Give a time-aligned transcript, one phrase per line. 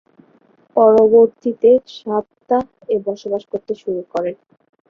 [0.75, 4.35] পরবর্তীতে 'সাবতাহ'-এ বসবাস করতে শুরু করেন।